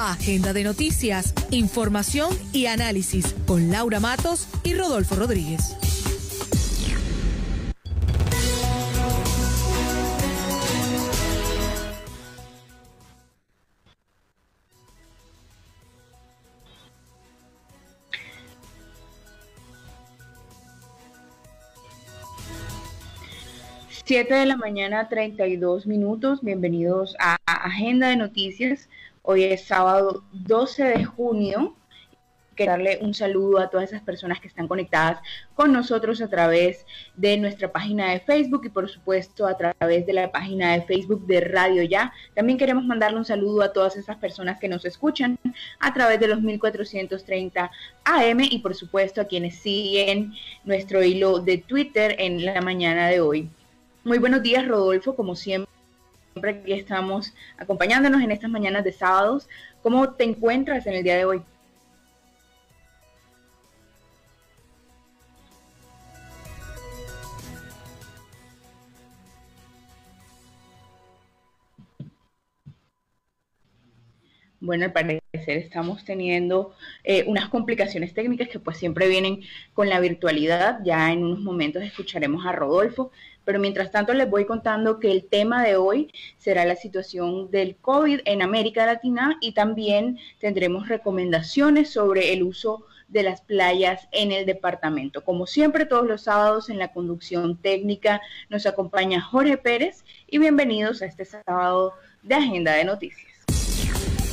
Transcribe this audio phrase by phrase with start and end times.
[0.00, 5.76] Agenda de noticias, información y análisis con Laura Matos y Rodolfo Rodríguez.
[24.04, 26.40] Siete de la mañana, 32 minutos.
[26.42, 28.88] Bienvenidos a Agenda de Noticias.
[29.30, 31.76] Hoy es sábado 12 de junio.
[32.54, 35.20] Quiero darle un saludo a todas esas personas que están conectadas
[35.54, 40.14] con nosotros a través de nuestra página de Facebook y por supuesto a través de
[40.14, 42.10] la página de Facebook de Radio Ya.
[42.34, 45.38] También queremos mandarle un saludo a todas esas personas que nos escuchan
[45.78, 47.70] a través de los 1430
[48.04, 50.32] AM y por supuesto a quienes siguen
[50.64, 53.50] nuestro hilo de Twitter en la mañana de hoy.
[54.04, 55.77] Muy buenos días, Rodolfo, como siempre
[56.38, 59.48] siempre que estamos acompañándonos en estas mañanas de sábados.
[59.82, 61.42] ¿Cómo te encuentras en el día de hoy?
[74.68, 79.40] Bueno, al parecer estamos teniendo eh, unas complicaciones técnicas que pues siempre vienen
[79.72, 80.80] con la virtualidad.
[80.84, 83.10] Ya en unos momentos escucharemos a Rodolfo,
[83.46, 87.76] pero mientras tanto les voy contando que el tema de hoy será la situación del
[87.76, 94.32] COVID en América Latina y también tendremos recomendaciones sobre el uso de las playas en
[94.32, 95.24] el departamento.
[95.24, 101.00] Como siempre, todos los sábados en la conducción técnica nos acompaña Jorge Pérez y bienvenidos
[101.00, 103.27] a este sábado de Agenda de Noticias.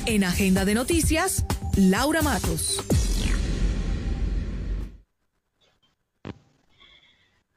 [0.08, 1.46] En Agenda de Noticias,
[1.76, 2.80] Laura Matos.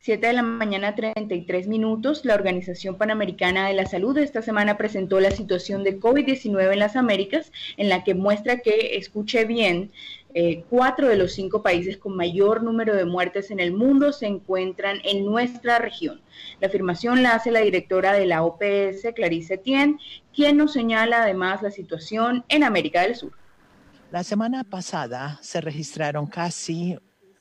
[0.09, 5.21] 7 de la mañana 33 minutos, la Organización Panamericana de la Salud esta semana presentó
[5.21, 9.91] la situación de COVID-19 en las Américas, en la que muestra que, escuche bien,
[10.33, 14.29] eh, cuatro de los cinco países con mayor número de muertes en el mundo se
[14.29, 16.23] encuentran en nuestra región.
[16.59, 19.99] La afirmación la hace la directora de la OPS, Clarice Etienne,
[20.35, 23.33] quien nos señala además la situación en América del Sur.
[24.11, 26.97] La semana pasada se registraron casi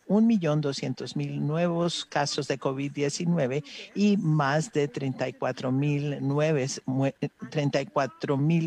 [0.07, 3.63] 1.200.000 nuevos casos de COVID-19
[3.95, 6.21] y más de 34.000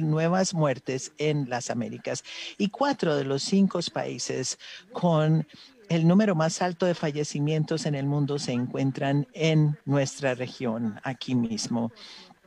[0.04, 2.24] nuevas muertes en las Américas.
[2.58, 4.58] Y cuatro de los cinco países
[4.92, 5.46] con
[5.88, 11.34] el número más alto de fallecimientos en el mundo se encuentran en nuestra región, aquí
[11.34, 11.90] mismo.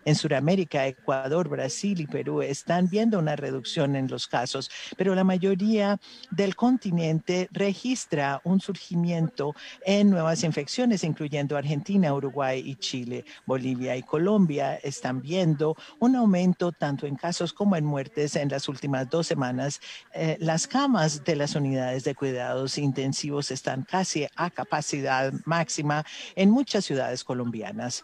[0.06, 5.24] En Sudamérica, Ecuador, Brasil y Perú están viendo una reducción en los casos, pero la
[5.24, 6.00] mayoría
[6.32, 9.56] del continente registra un surgimiento
[9.86, 13.26] en nuevas infecciones, incluyendo Argentina, Uruguay y Chile.
[13.46, 18.68] Bolivia y Colombia están viendo un aumento tanto en casos como en muertes en las
[18.68, 19.80] últimas dos semanas.
[20.14, 26.06] Eh, las camas de las unidades de cuidados intensivos están casi a capacidad máxima
[26.36, 28.04] en muchas ciudades colombianas.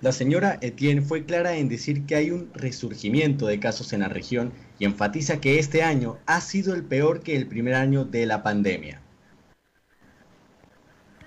[0.00, 4.08] La señora Etienne fue clara en decir que hay un resurgimiento de casos en la
[4.08, 8.24] región y enfatiza que este año ha sido el peor que el primer año de
[8.24, 9.02] la pandemia.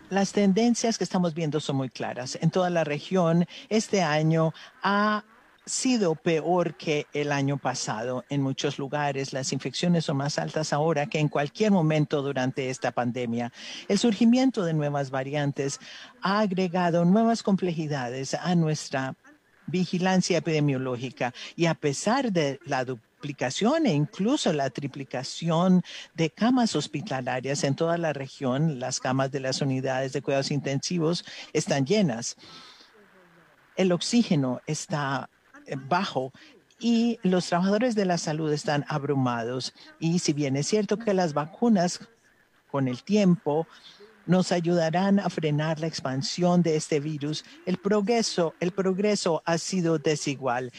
[0.09, 2.37] Las tendencias que estamos viendo son muy claras.
[2.41, 5.23] En toda la región, este año ha
[5.65, 8.25] sido peor que el año pasado.
[8.29, 12.91] En muchos lugares las infecciones son más altas ahora que en cualquier momento durante esta
[12.91, 13.51] pandemia.
[13.87, 15.79] El surgimiento de nuevas variantes
[16.21, 19.15] ha agregado nuevas complejidades a nuestra
[19.67, 25.83] vigilancia epidemiológica y a pesar de la duplicación e incluso la triplicación
[26.13, 31.23] de camas hospitalarias en toda la región, las camas de las unidades de cuidados intensivos
[31.53, 32.35] están llenas.
[33.75, 35.29] El oxígeno está
[35.87, 36.31] bajo
[36.79, 39.73] y los trabajadores de la salud están abrumados.
[39.99, 42.07] Y si bien es cierto que las vacunas
[42.69, 43.67] con el tiempo
[44.25, 49.97] nos ayudarán a frenar la expansión de este virus, el progreso, el progreso ha sido
[49.97, 50.71] desigual.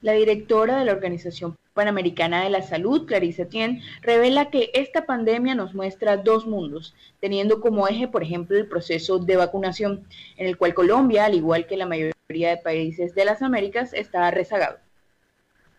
[0.00, 5.54] La directora de la Organización Panamericana de la Salud, Clarice Tien, revela que esta pandemia
[5.54, 10.06] nos muestra dos mundos, teniendo como eje, por ejemplo, el proceso de vacunación,
[10.36, 12.14] en el cual Colombia, al igual que la mayoría
[12.50, 14.78] de países de las Américas, está rezagado.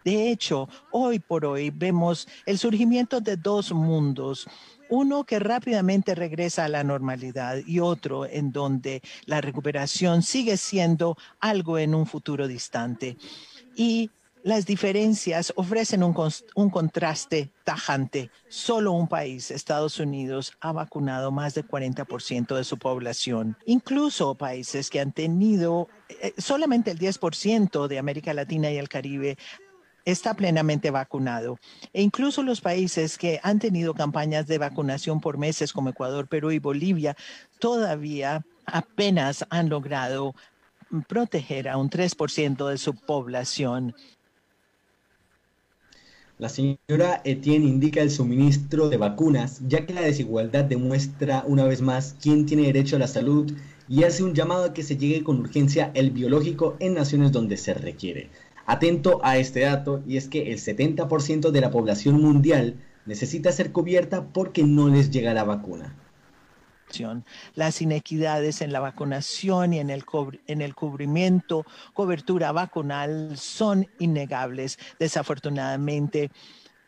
[0.03, 4.47] De hecho, hoy por hoy vemos el surgimiento de dos mundos
[4.89, 11.17] uno que rápidamente regresa a la normalidad y otro en donde la recuperación sigue siendo
[11.39, 13.17] algo en un futuro distante
[13.75, 14.11] y
[14.45, 16.15] las diferencias ofrecen un,
[16.53, 18.29] un, contraste tajante.
[18.47, 23.57] Solo un país, Estados Unidos, ha vacunado más del 40% de su población.
[23.65, 29.35] Incluso países que han tenido eh, solamente el 10% de América Latina y el Caribe
[30.05, 31.57] está plenamente vacunado.
[31.91, 36.51] E incluso los países que han tenido campañas de vacunación por meses, como Ecuador, Perú
[36.51, 37.17] y Bolivia,
[37.57, 40.35] todavía apenas han logrado
[41.07, 43.95] proteger a un 3% de su población.
[46.37, 51.81] La señora Etienne indica el suministro de vacunas, ya que la desigualdad demuestra una vez
[51.81, 53.53] más quién tiene derecho a la salud
[53.87, 57.55] y hace un llamado a que se llegue con urgencia el biológico en naciones donde
[57.55, 58.27] se requiere.
[58.65, 63.71] Atento a este dato y es que el 70% de la población mundial necesita ser
[63.71, 65.95] cubierta porque no les llega la vacuna.
[67.55, 70.05] Las inequidades en la vacunación y en el,
[70.47, 74.79] en el cubrimiento, cobertura vacunal son innegables.
[74.99, 76.31] Desafortunadamente,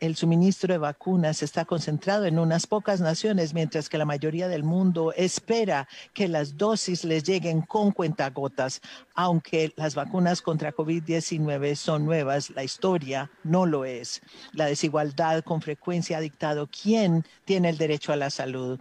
[0.00, 4.62] el suministro de vacunas está concentrado en unas pocas naciones, mientras que la mayoría del
[4.62, 8.80] mundo espera que las dosis les lleguen con cuentagotas.
[9.14, 14.22] Aunque las vacunas contra COVID-19 son nuevas, la historia no lo es.
[14.52, 18.78] La desigualdad con frecuencia ha dictado quién tiene el derecho a la salud.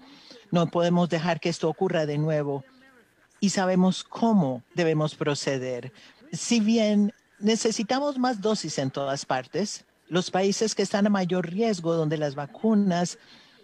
[0.51, 2.63] No podemos dejar que esto ocurra de nuevo
[3.39, 5.91] y sabemos cómo debemos proceder.
[6.31, 11.93] Si bien necesitamos más dosis en todas partes, los países que están a mayor riesgo,
[11.93, 13.17] donde las vacunas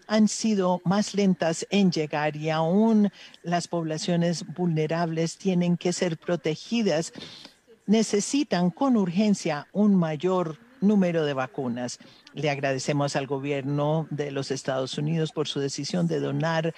[0.08, 3.10] han sido más lentas en llegar y aún
[3.42, 7.14] las poblaciones vulnerables tienen que ser protegidas,
[7.86, 11.98] necesitan con urgencia un mayor número de vacunas.
[12.34, 16.74] Le agradecemos al gobierno de los Estados Unidos por su decisión de donar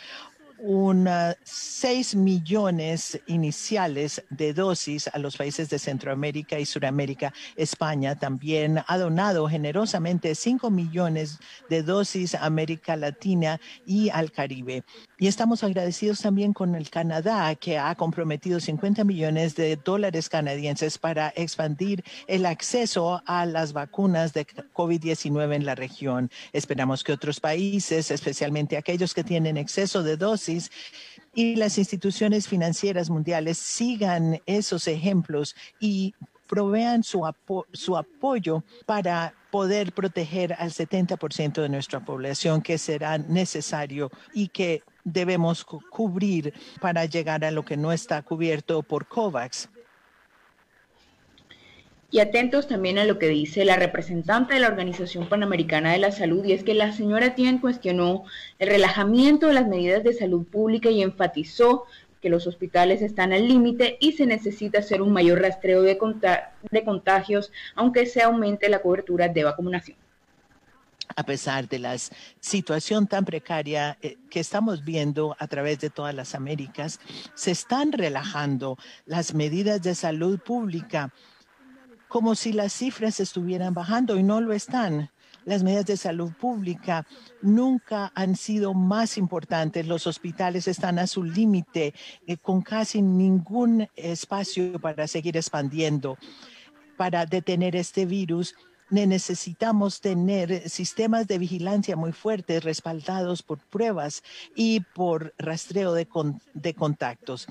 [0.58, 7.34] unas 6 millones iniciales de dosis a los países de Centroamérica y Suramérica.
[7.56, 11.40] España también ha donado generosamente 5 millones
[11.70, 14.84] de dosis a América Latina y al Caribe.
[15.18, 20.98] Y estamos agradecidos también con el Canadá, que ha comprometido 50 millones de dólares canadienses
[20.98, 26.30] para expandir el acceso a las vacunas de COVID-19 en la región.
[26.52, 30.70] Esperamos que otros países, especialmente aquellos que tienen exceso de dosis,
[31.34, 36.14] y las instituciones financieras mundiales sigan esos ejemplos y
[36.48, 37.24] provean su,
[37.72, 44.84] su apoyo para poder proteger al 70% de nuestra población que será necesario y que
[45.06, 49.70] debemos cubrir para llegar a lo que no está cubierto por COVAX.
[52.12, 56.12] Y atentos también a lo que dice la representante de la Organización Panamericana de la
[56.12, 58.24] Salud, y es que la señora Tien cuestionó
[58.60, 61.86] el relajamiento de las medidas de salud pública y enfatizó
[62.22, 66.00] que los hospitales están al límite y se necesita hacer un mayor rastreo de,
[66.72, 69.98] de contagios, aunque se aumente la cobertura de vacunación
[71.16, 71.96] a pesar de la
[72.40, 77.00] situación tan precaria eh, que estamos viendo a través de todas las Américas,
[77.34, 81.14] se están relajando las medidas de salud pública
[82.08, 85.10] como si las cifras estuvieran bajando y no lo están.
[85.44, 87.06] Las medidas de salud pública
[87.42, 89.86] nunca han sido más importantes.
[89.86, 91.94] Los hospitales están a su límite,
[92.26, 96.18] eh, con casi ningún espacio para seguir expandiendo.
[96.98, 98.56] Para detener este virus,
[98.90, 104.24] necesitamos tener sistemas de vigilancia muy fuertes, respaldados por pruebas
[104.56, 106.08] y por rastreo de,
[106.76, 107.48] contactos.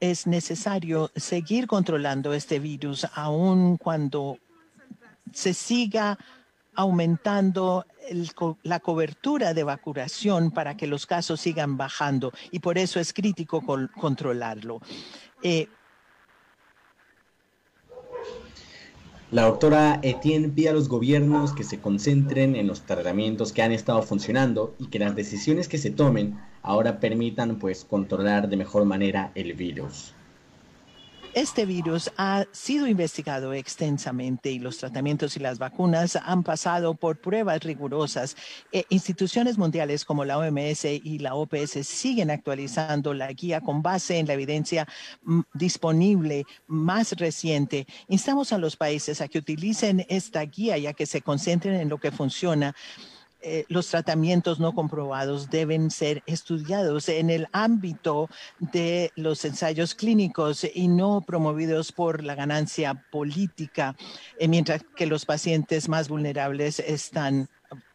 [0.00, 4.38] Es necesario seguir controlando este virus, aun cuando
[5.32, 6.18] se siga
[6.76, 7.86] aumentando
[8.62, 13.62] la cobertura de vacunación para que los casos sigan bajando y por eso es crítico
[13.94, 14.80] controlarlo.
[15.42, 15.68] Eh,
[19.30, 23.72] La doctora Etienne pide a los gobiernos que se concentren en los tratamientos que han
[23.72, 28.84] estado funcionando y que las decisiones que se tomen ahora permitan pues controlar de mejor
[28.84, 30.14] manera el virus.
[31.34, 37.20] Este virus ha sido investigado extensamente y los tratamientos y las vacunas han pasado por
[37.20, 38.36] pruebas rigurosas.
[38.70, 44.20] Eh, instituciones mundiales como la OMS y la OPS siguen actualizando la guía con base
[44.20, 44.86] en la evidencia
[45.24, 47.88] mm, disponible más reciente.
[48.06, 51.88] Instamos a los países a que utilicen esta guía y a que se concentren en
[51.88, 52.76] lo que funciona
[53.46, 60.66] eh, los tratamientos no comprobados deben ser estudiados en el ámbito de los ensayos clínicos
[60.74, 63.96] y no promovidos por la ganancia política,
[64.38, 67.50] eh, mientras que los pacientes más vulnerables están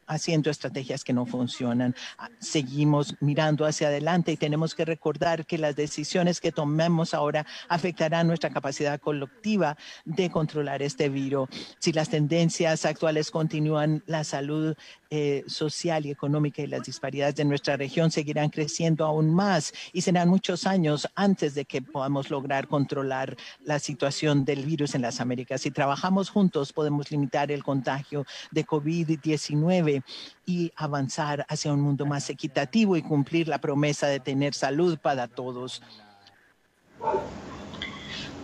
[0.09, 1.95] haciendo estrategias que no funcionan.
[2.17, 7.45] Ah, seguimos mirando hacia adelante y tenemos que recordar que las decisiones que tomemos ahora
[7.69, 11.47] afectarán nuestra capacidad colectiva de controlar este virus.
[11.77, 14.75] Si las tendencias actuales continúan, la salud
[15.11, 20.01] eh, social y económica y las disparidades de nuestra región seguirán creciendo aún más y
[20.01, 25.19] serán muchos años antes de que podamos lograr controlar la situación del virus en las
[25.19, 25.61] Américas.
[25.61, 29.98] Si trabajamos juntos, podemos limitar el contagio de COVID-19
[30.45, 35.27] y avanzar hacia un mundo más equitativo y cumplir la promesa de tener salud para
[35.27, 35.81] todos.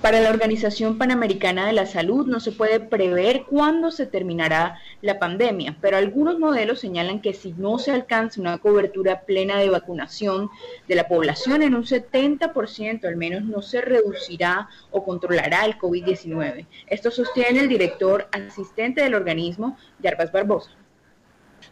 [0.06, 5.18] Para la Organización Panamericana de la Salud no se puede prever cuándo se terminará la
[5.18, 10.52] pandemia, pero algunos modelos señalan que si no se alcanza una cobertura plena de vacunación
[10.88, 16.68] de la población en un 70% al menos no se reducirá o controlará el COVID-19.
[16.86, 20.70] Esto sostiene el director asistente del organismo, Yarbas Barbosa.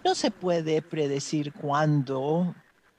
[0.04, 2.56] No se puede predecir cuándo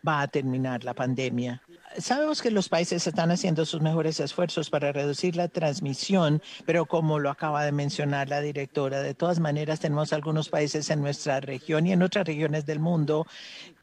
[0.07, 1.63] va a terminar la pandemia
[1.99, 7.19] sabemos que los países están haciendo sus mejores esfuerzos para reducir la transmisión, pero como
[7.19, 11.87] lo acaba de mencionar la directora, de todas maneras tenemos algunos países en nuestra región
[11.87, 13.27] y en otras regiones del mundo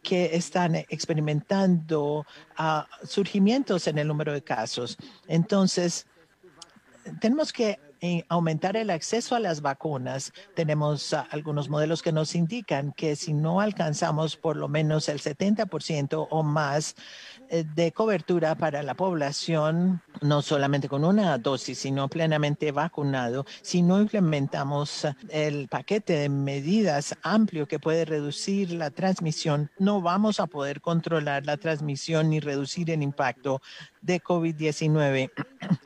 [0.04, 2.26] que están experimentando
[2.60, 4.98] uh, surgimientos en el número de casos.
[5.28, 6.08] Entonces,
[7.20, 10.34] tenemos que eh, aumentar el acceso a las vacunas.
[10.56, 15.22] Tenemos uh, algunos modelos que nos indican que si no alcanzamos por lo menos el
[15.22, 16.96] 70% o más
[17.50, 23.84] eh, de cobertura para la población, no solamente con una dosis, sino plenamente vacunado, si
[23.84, 30.40] no implementamos eh, el paquete de medidas amplio que puede reducir la transmisión, no vamos
[30.40, 33.62] a poder controlar la transmisión ni reducir el impacto
[34.02, 35.30] de COVID-19.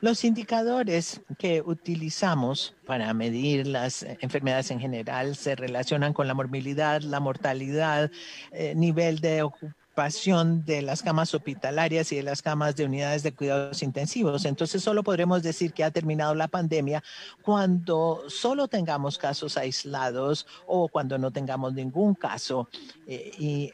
[0.00, 7.02] Los indicadores que utilizamos para medir las enfermedades en general se relacionan con la morbilidad,
[7.02, 8.10] la mortalidad,
[8.52, 13.32] eh, nivel de ocupación de las camas hospitalarias y de las camas de unidades de
[13.32, 14.44] cuidados intensivos.
[14.44, 17.02] Entonces, solo podremos decir que ha terminado la pandemia
[17.40, 22.68] cuando solo tengamos casos aislados o cuando no tengamos ningún caso
[23.06, 23.72] eh,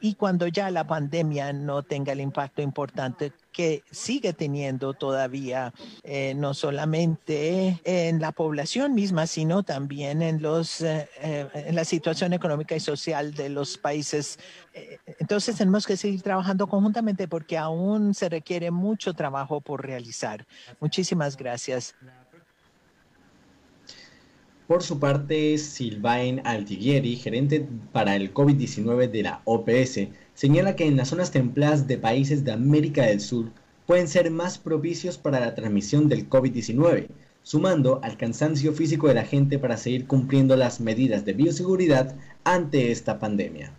[0.00, 5.72] y, cuando ya la pandemia no tenga el impacto importante que sigue teniendo todavía
[6.02, 12.34] eh, no solamente en la población misma, sino también en, los, eh, en la situación
[12.34, 14.38] económica y social de los países.
[15.18, 20.46] Entonces tenemos que seguir trabajando conjuntamente porque aún se requiere mucho trabajo por realizar.
[20.80, 21.94] Muchísimas gracias.
[24.66, 30.96] Por su parte, Silvain Altigieri, gerente para el COVID-19 de la OPS, señala que en
[30.96, 33.52] las zonas templadas de países de América del Sur
[33.86, 37.08] pueden ser más propicios para la transmisión del COVID-19.
[37.44, 42.90] sumando al cansancio físico de la gente para seguir cumpliendo las medidas de bioseguridad ante
[42.90, 43.72] esta pandemia.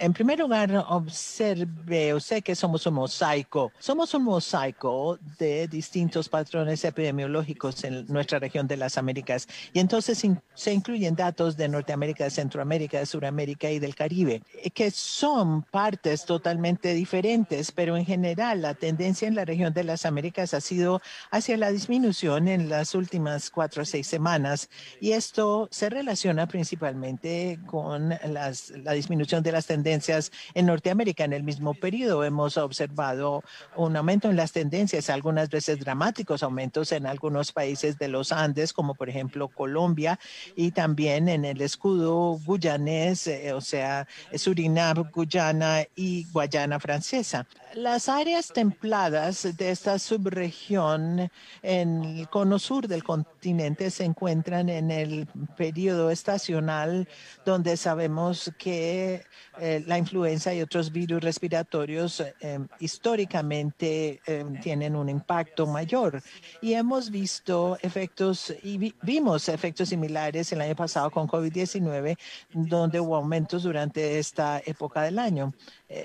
[0.00, 3.72] En primer lugar, observe usted que somos un mosaico.
[3.78, 9.46] Somos un mosaico de distintos patrones epidemiológicos en nuestra región de las Américas.
[9.74, 10.24] Y entonces
[10.54, 16.24] se incluyen datos de Norteamérica, de Centroamérica, de Sudamérica y del Caribe, que son partes
[16.24, 21.02] totalmente diferentes, pero en general la tendencia en la región de las Américas ha sido
[21.30, 24.70] hacia la disminución en las últimas cuatro o seis semanas.
[25.00, 31.24] Y esto se relaciona principalmente con las, la disminución de las tendencias en Norteamérica.
[31.24, 33.42] En el mismo periodo hemos observado
[33.74, 38.72] un aumento en las tendencias, algunas veces dramáticos aumentos en algunos países de los Andes,
[38.72, 40.20] como por ejemplo Colombia,
[40.54, 47.46] y también en el escudo guyanés, eh, o sea, Surinam, Guyana y Guayana francesa.
[47.74, 51.28] Las áreas templadas de esta subregión
[51.60, 55.26] en el cono sur del continente se encuentran en el
[55.56, 57.08] periodo estacional
[57.44, 59.24] donde sabemos que
[59.58, 66.22] eh, la influenza y otros virus respiratorios eh, históricamente eh, tienen un impacto mayor.
[66.60, 72.16] Y hemos visto efectos y vimos efectos similares el año pasado con COVID-19,
[72.52, 75.52] donde hubo aumentos durante esta época del año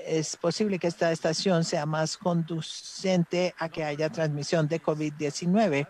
[0.05, 5.87] es posible que esta estación sea más conducente a que haya transmisión de COVID-19.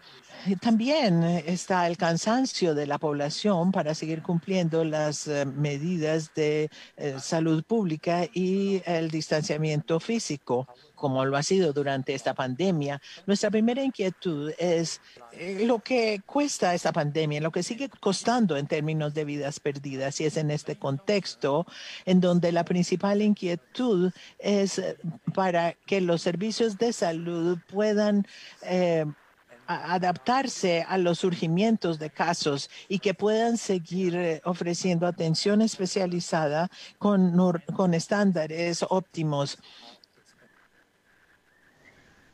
[0.61, 7.15] También está el cansancio de la población para seguir cumpliendo las eh, medidas de eh,
[7.19, 10.67] salud pública y el distanciamiento físico
[10.99, 13.01] como lo ha sido durante esta pandemia.
[13.25, 15.01] Nuestra primera inquietud es
[15.31, 20.19] eh, lo que cuesta esta pandemia, lo que sigue costando en términos de vidas perdidas.
[20.21, 21.65] Y es en este contexto
[22.05, 24.81] en donde la principal inquietud es
[25.33, 28.27] para que los servicios de salud puedan
[29.69, 37.37] adaptarse a los surgimientos de casos y que puedan seguir eh, ofreciendo atención especializada con,
[37.75, 39.59] con estándares óptimos.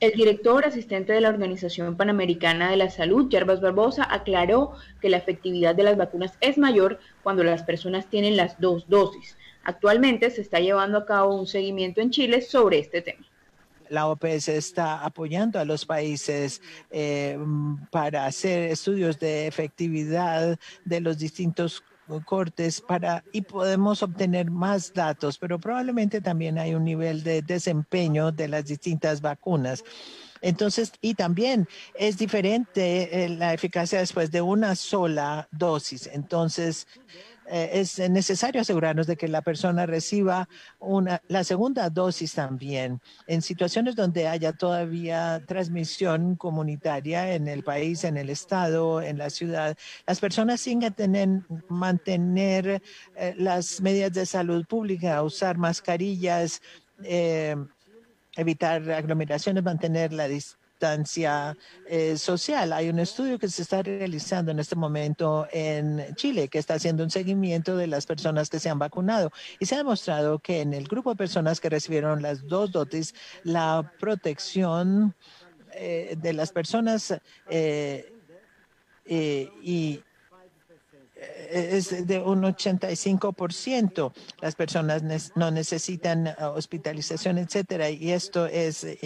[0.01, 5.17] El director asistente de la Organización Panamericana de la Salud, Yerbas Barbosa, aclaró que la
[5.17, 9.37] efectividad de las vacunas es mayor cuando las personas tienen las dos dosis.
[9.63, 13.25] Actualmente se está llevando a cabo un seguimiento en Chile sobre este tema
[13.89, 17.37] la OPS está apoyando a los países eh,
[17.91, 21.83] para hacer estudios de efectividad de los distintos
[22.25, 28.31] cortes para y podemos obtener más datos, pero probablemente también hay un nivel de desempeño
[28.31, 29.83] de las distintas vacunas.
[30.41, 36.07] Entonces, y también es diferente eh, la eficacia después de una sola dosis.
[36.13, 36.87] Entonces,
[37.47, 43.01] eh, es necesario asegurarnos de que la persona reciba una, la segunda dosis también.
[43.27, 49.29] En situaciones donde haya todavía transmisión comunitaria en el país, en el estado, en la
[49.29, 49.77] ciudad,
[50.07, 52.81] las personas siguen tener, mantener
[53.15, 56.61] eh, las medidas de salud pública, usar mascarillas,
[57.03, 57.55] eh,
[58.35, 61.55] evitar aglomeraciones, mantener la distancia distancia
[61.87, 62.73] eh, social.
[62.73, 67.03] Hay un estudio que se está realizando en este momento en Chile que está haciendo
[67.03, 70.73] un seguimiento de las personas que se han vacunado y se ha demostrado que en
[70.73, 75.15] el grupo de personas que recibieron las dos dosis, la protección
[75.73, 77.15] eh, de las personas
[77.49, 78.11] eh,
[79.05, 80.03] y
[81.55, 84.13] es de un 85%.
[84.41, 88.97] Las personas no necesitan uh, hospitalización, etcétera, y esto es, eh,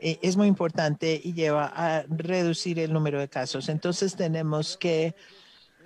[0.00, 3.68] eh, es muy importante y lleva a reducir el número de casos.
[3.68, 5.14] Entonces tenemos que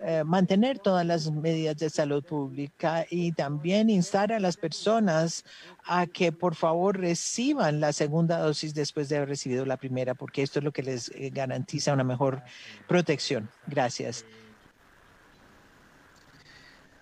[0.03, 5.45] eh, mantener todas las medidas de salud pública y también instar a las personas
[5.85, 10.43] a que por favor reciban la segunda dosis después de haber recibido la primera, porque
[10.43, 12.43] esto es lo que les garantiza una mejor
[12.87, 13.49] protección.
[13.67, 14.27] Gracias.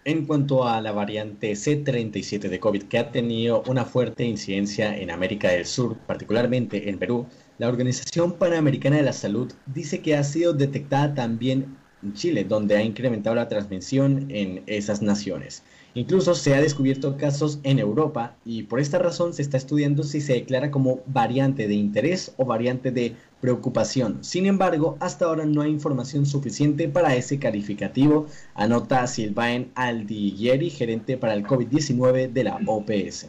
[0.05, 5.13] En cuanto a la variante C37 de COVID, que ha tenido una fuerte incidencia en
[5.13, 7.27] América del Sur, particularmente en Perú,
[7.59, 12.77] la Organización Panamericana de la Salud dice que ha sido detectada también en Chile, donde
[12.77, 15.63] ha incrementado la transmisión en esas naciones.
[15.95, 20.21] Incluso se ha descubierto casos en Europa y por esta razón se está estudiando si
[20.21, 24.23] se declara como variante de interés o variante de preocupación.
[24.23, 31.19] Sin embargo, hasta ahora no hay información suficiente para ese calificativo, anota Silvain Aldiguieri, gerente
[31.19, 33.27] para el COVID-19 de la OPS.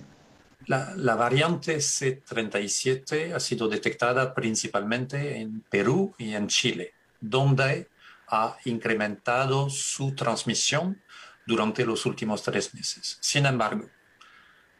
[0.68, 7.88] La, la, variante C37 ha sido detectada principalmente en Perú y en Chile, donde
[8.28, 11.02] ha incrementado su transmisión
[11.48, 13.18] durante los últimos tres meses.
[13.20, 13.90] Sin embargo,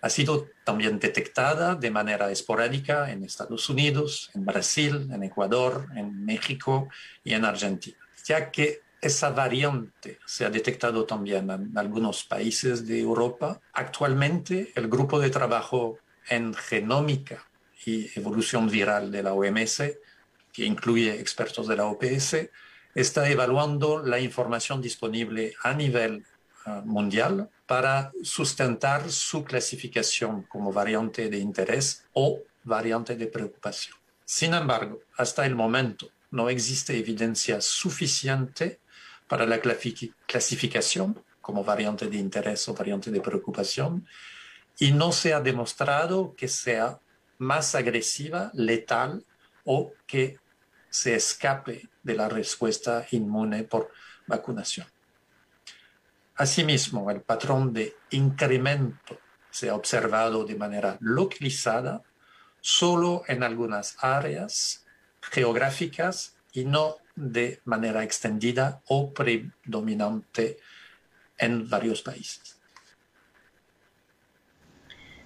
[0.04, 6.26] Ha sido también detectada de manera esporádica en Estados Unidos, en Brasil, en Ecuador, en
[6.26, 6.90] México
[7.24, 13.00] y en Argentina, ya que esa variante se ha detectado también en algunos países de
[13.00, 13.62] Europa.
[13.72, 17.42] Actualmente, el grupo de trabajo en genómica
[17.86, 19.84] y evolución viral de la OMS,
[20.52, 22.50] que incluye expertos de la OPS,
[22.94, 26.26] está evaluando la información disponible a nivel
[26.86, 33.98] mundial para sustentar su clasificación como variante de interés o variante de preocupación.
[34.26, 38.80] Sin embargo, hasta el momento no existe evidencia suficiente
[39.28, 44.08] para la clasificación como variante de interés o variante de preocupación
[44.80, 47.00] y no se ha demostrado que sea
[47.38, 49.26] más agresiva, letal
[49.66, 50.38] o que
[50.90, 53.92] se escape de la respuesta inmune por
[54.28, 54.88] vacunación.
[56.36, 59.20] Asimismo, el patrón de incremento
[59.52, 62.02] se ha observado de manera localizada
[62.60, 64.86] solo en algunas áreas
[65.22, 70.58] geográficas y no de manera extendida o predominante
[71.38, 72.60] en varios países.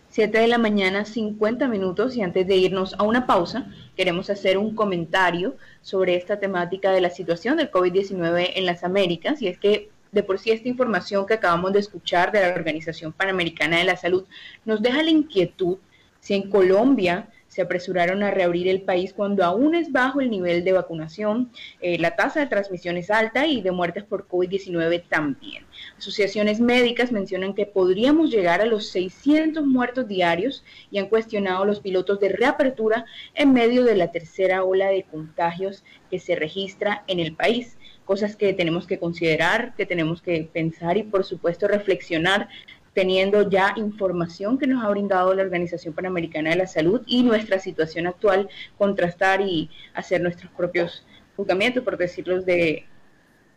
[0.10, 4.58] 7 de la mañana, 50 minutos, y antes de irnos a una pausa, queremos hacer
[4.58, 9.60] un comentario sobre esta temática de la situación del COVID-19 en las Américas, y es
[9.60, 13.84] que de por sí esta información que acabamos de escuchar de la Organización Panamericana de
[13.84, 14.25] la Salud
[14.65, 15.77] nos deja la inquietud
[16.19, 20.63] si en Colombia se apresuraron a reabrir el país cuando aún es bajo el nivel
[20.63, 21.51] de vacunación,
[21.82, 25.65] eh, la tasa de transmisión es alta y de muertes por COVID-19 también.
[25.97, 31.80] Asociaciones médicas mencionan que podríamos llegar a los 600 muertos diarios y han cuestionado los
[31.80, 37.19] pilotos de reapertura en medio de la tercera ola de contagios que se registra en
[37.19, 37.77] el país
[38.08, 42.48] cosas que tenemos que considerar, que tenemos que pensar y por supuesto reflexionar
[42.93, 47.60] teniendo ya información que nos ha brindado la Organización Panamericana de la Salud y nuestra
[47.60, 52.86] situación actual, contrastar y hacer nuestros propios juzgamientos, por decirlo de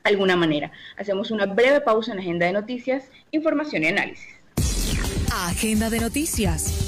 [0.03, 0.71] alguna manera.
[0.99, 4.29] Hacemos una breve pausa en la agenda de noticias, información y análisis.
[5.33, 6.87] Agenda de noticias.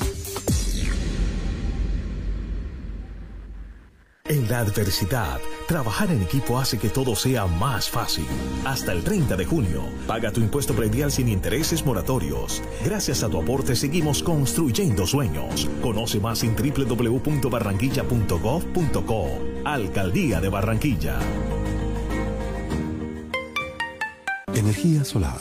[4.29, 5.41] En la adversidad,
[5.73, 8.27] trabajar en equipo hace que todo sea más fácil.
[8.67, 12.63] Hasta el 30 de junio, paga tu impuesto predial sin intereses moratorios.
[12.85, 15.67] Gracias a tu aporte seguimos construyendo sueños.
[15.81, 19.29] Conoce más en www.barranquilla.gov.co.
[19.65, 21.19] Alcaldía de Barranquilla.
[24.55, 25.41] Energía Solar,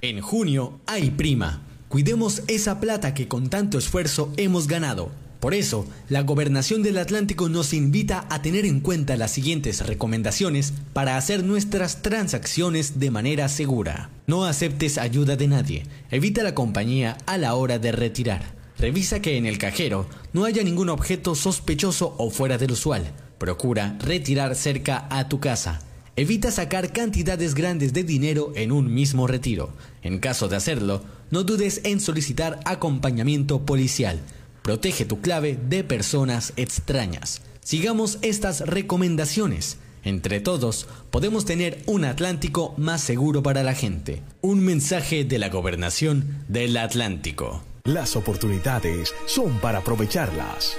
[0.00, 1.62] En junio hay prima.
[1.88, 5.10] Cuidemos esa plata que con tanto esfuerzo hemos ganado.
[5.40, 10.72] Por eso, la Gobernación del Atlántico nos invita a tener en cuenta las siguientes recomendaciones
[10.92, 14.10] para hacer nuestras transacciones de manera segura.
[14.28, 15.86] No aceptes ayuda de nadie.
[16.10, 18.54] Evita la compañía a la hora de retirar.
[18.78, 23.12] Revisa que en el cajero no haya ningún objeto sospechoso o fuera del usual.
[23.38, 25.80] Procura retirar cerca a tu casa.
[26.18, 29.72] Evita sacar cantidades grandes de dinero en un mismo retiro.
[30.02, 31.00] En caso de hacerlo,
[31.30, 34.18] no dudes en solicitar acompañamiento policial.
[34.62, 37.42] Protege tu clave de personas extrañas.
[37.60, 39.76] Sigamos estas recomendaciones.
[40.02, 44.20] Entre todos, podemos tener un Atlántico más seguro para la gente.
[44.40, 47.62] Un mensaje de la gobernación del Atlántico.
[47.84, 50.78] Las oportunidades son para aprovecharlas.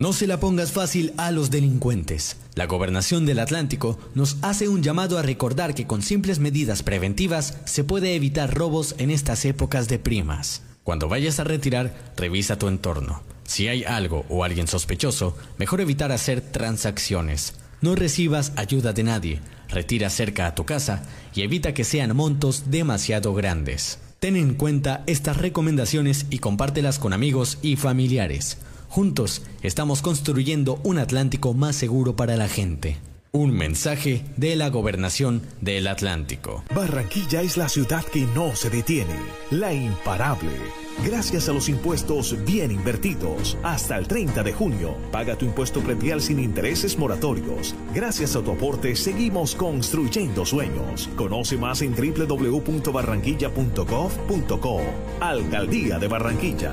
[0.00, 2.38] No se la pongas fácil a los delincuentes.
[2.54, 7.58] La gobernación del Atlántico nos hace un llamado a recordar que con simples medidas preventivas
[7.66, 10.62] se puede evitar robos en estas épocas de primas.
[10.84, 13.22] Cuando vayas a retirar, revisa tu entorno.
[13.44, 17.52] Si hay algo o alguien sospechoso, mejor evitar hacer transacciones.
[17.82, 21.02] No recibas ayuda de nadie, retira cerca a tu casa
[21.34, 23.98] y evita que sean montos demasiado grandes.
[24.18, 28.56] Ten en cuenta estas recomendaciones y compártelas con amigos y familiares.
[28.90, 32.98] Juntos estamos construyendo un Atlántico más seguro para la gente.
[33.30, 36.64] Un mensaje de la gobernación del Atlántico.
[36.74, 39.14] Barranquilla es la ciudad que no se detiene,
[39.52, 40.50] la imparable.
[41.06, 43.56] Gracias a los impuestos bien invertidos.
[43.62, 47.76] Hasta el 30 de junio, paga tu impuesto predial sin intereses moratorios.
[47.94, 51.08] Gracias a tu aporte, seguimos construyendo sueños.
[51.14, 54.80] Conoce más en www.barranquilla.gov.co.
[55.20, 56.72] Alcaldía de Barranquilla.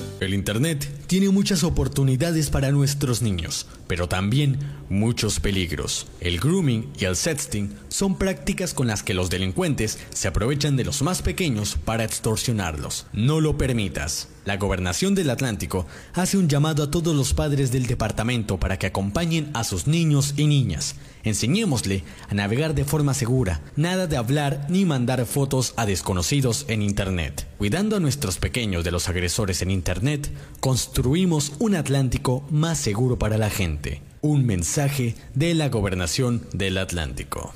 [0.31, 6.07] El Internet tiene muchas oportunidades para nuestros niños, pero también muchos peligros.
[6.21, 10.85] El grooming y el sexting son prácticas con las que los delincuentes se aprovechan de
[10.85, 13.07] los más pequeños para extorsionarlos.
[13.11, 14.29] No lo permitas.
[14.43, 18.87] La Gobernación del Atlántico hace un llamado a todos los padres del departamento para que
[18.87, 20.95] acompañen a sus niños y niñas.
[21.23, 26.81] Enseñémosle a navegar de forma segura, nada de hablar ni mandar fotos a desconocidos en
[26.81, 27.47] Internet.
[27.59, 33.37] Cuidando a nuestros pequeños de los agresores en Internet, construimos un Atlántico más seguro para
[33.37, 34.01] la gente.
[34.21, 37.53] Un mensaje de la Gobernación del Atlántico.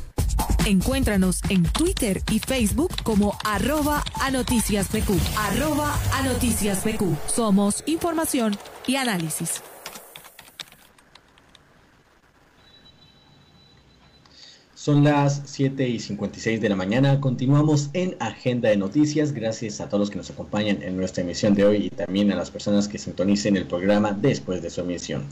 [0.65, 5.12] Encuéntranos en Twitter y Facebook como arroba a noticias PQ.
[5.38, 7.04] Arroba a PQ.
[7.28, 9.62] Somos información y análisis.
[14.73, 17.19] Son las 7 y 56 de la mañana.
[17.19, 19.34] Continuamos en Agenda de Noticias.
[19.34, 22.36] Gracias a todos los que nos acompañan en nuestra emisión de hoy y también a
[22.36, 25.25] las personas que sintonicen el programa después de su emisión.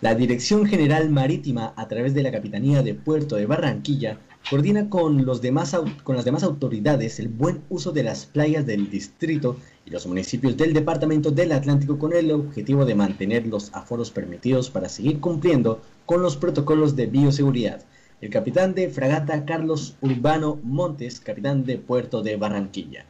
[0.00, 5.24] La Dirección General Marítima, a través de la Capitanía de Puerto de Barranquilla, coordina con,
[5.24, 9.90] los demás, con las demás autoridades el buen uso de las playas del distrito y
[9.90, 14.88] los municipios del Departamento del Atlántico con el objetivo de mantener los aforos permitidos para
[14.88, 17.82] seguir cumpliendo con los protocolos de bioseguridad
[18.22, 23.04] el capitán de fragata Carlos Urbano Montes, capitán de Puerto de Barranquilla.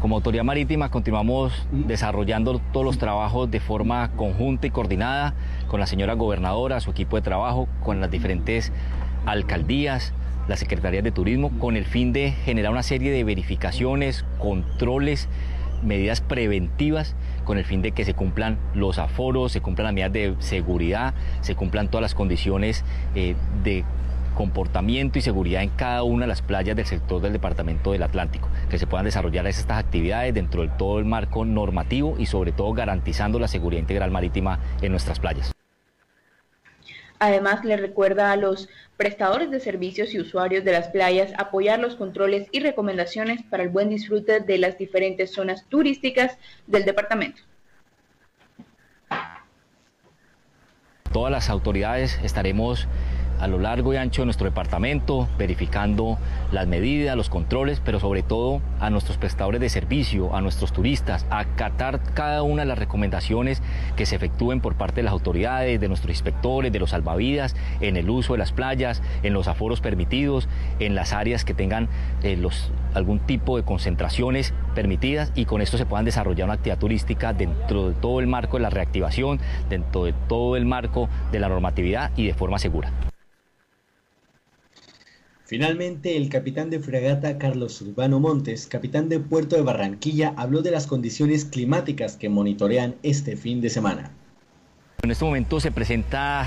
[0.00, 5.34] Como autoridad marítima continuamos desarrollando todos los trabajos de forma conjunta y coordinada
[5.68, 8.72] con la señora gobernadora, su equipo de trabajo, con las diferentes
[9.26, 10.14] alcaldías,
[10.50, 15.28] las secretarías de turismo, con el fin de generar una serie de verificaciones, controles,
[15.84, 20.12] medidas preventivas con el fin de que se cumplan los aforos, se cumplan las medidas
[20.12, 22.84] de seguridad, se cumplan todas las condiciones
[23.14, 23.84] eh, de
[24.34, 28.48] comportamiento y seguridad en cada una de las playas del sector del Departamento del Atlántico,
[28.68, 32.72] que se puedan desarrollar estas actividades dentro de todo el marco normativo y sobre todo
[32.72, 35.52] garantizando la seguridad integral marítima en nuestras playas.
[37.22, 41.94] Además, le recuerda a los prestadores de servicios y usuarios de las playas apoyar los
[41.94, 47.42] controles y recomendaciones para el buen disfrute de las diferentes zonas turísticas del departamento.
[51.12, 52.88] Todas las autoridades estaremos
[53.40, 56.18] a lo largo y ancho de nuestro departamento, verificando
[56.52, 61.26] las medidas, los controles, pero sobre todo a nuestros prestadores de servicio, a nuestros turistas,
[61.30, 63.62] a acatar cada una de las recomendaciones
[63.96, 67.96] que se efectúen por parte de las autoridades, de nuestros inspectores, de los salvavidas, en
[67.96, 70.48] el uso de las playas, en los aforos permitidos,
[70.78, 71.88] en las áreas que tengan
[72.22, 72.40] eh,
[72.94, 77.88] algún tipo de concentraciones permitidas y con esto se puedan desarrollar una actividad turística dentro
[77.88, 82.10] de todo el marco de la reactivación, dentro de todo el marco de la normatividad
[82.16, 83.09] y de forma segura.
[85.50, 90.70] Finalmente, el capitán de fragata Carlos Urbano Montes, capitán de Puerto de Barranquilla, habló de
[90.70, 94.12] las condiciones climáticas que monitorean este fin de semana.
[95.02, 96.46] En este momento se presenta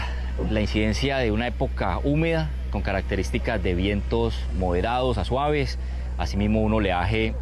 [0.50, 5.78] la incidencia de una época húmeda con características de vientos moderados a suaves,
[6.18, 7.36] asimismo un oleaje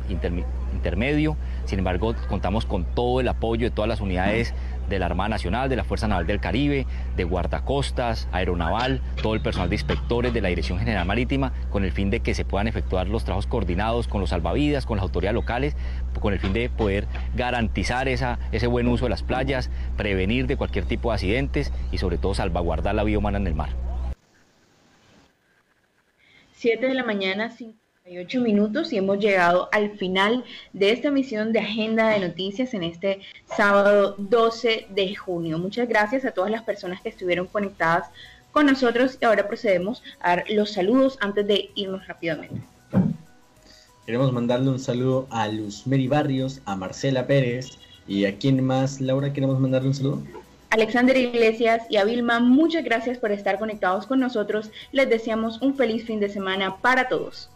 [0.73, 1.37] intermedio.
[1.65, 4.53] Sin embargo, contamos con todo el apoyo de todas las unidades
[4.89, 9.41] de la Armada Nacional, de la Fuerza Naval del Caribe, de guardacostas, aeronaval, todo el
[9.41, 12.67] personal de inspectores de la Dirección General Marítima, con el fin de que se puedan
[12.67, 15.75] efectuar los trabajos coordinados con los salvavidas, con las autoridades locales,
[16.19, 20.83] con el fin de poder garantizar ese buen uso de las playas, prevenir de cualquier
[20.83, 23.69] tipo de accidentes y sobre todo salvaguardar la vida humana en el mar.
[26.53, 27.49] 7 de la mañana,
[28.19, 32.83] ocho minutos y hemos llegado al final de esta emisión de Agenda de Noticias en
[32.83, 35.59] este sábado 12 de junio.
[35.59, 38.09] Muchas gracias a todas las personas que estuvieron conectadas
[38.51, 42.61] con nosotros y ahora procedemos a dar los saludos antes de irnos rápidamente.
[44.05, 48.99] Queremos mandarle un saludo a Luz Mary Barrios, a Marcela Pérez y a quién más,
[48.99, 50.23] Laura, queremos mandarle un saludo.
[50.71, 54.71] Alexander Iglesias y a Vilma, muchas gracias por estar conectados con nosotros.
[54.91, 57.50] Les deseamos un feliz fin de semana para todos.